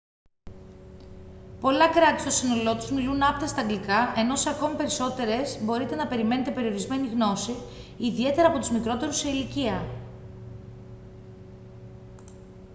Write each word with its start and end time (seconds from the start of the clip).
πολλά 1.59 1.87
κράτη 1.89 2.21
στο 2.21 2.29
σύνολό 2.29 2.75
τους 2.75 2.91
μιλούν 2.91 3.23
άπταιστα 3.23 3.61
αγγλικά 3.61 4.13
ενώ 4.17 4.35
σε 4.35 4.49
ακόμη 4.49 4.75
περισσότερες 4.75 5.59
μπορείτε 5.63 5.95
να 5.95 6.07
περιμένετε 6.07 6.51
περιορισμένη 6.51 7.07
γνώση 7.07 7.53
ιδιαίτερα 7.97 8.47
από 8.47 8.59
τους 8.59 8.71
μικρότερους 8.71 9.17
σε 9.17 9.29
ηλικία 9.29 9.83